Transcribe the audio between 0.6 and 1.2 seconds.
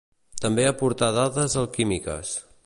aportà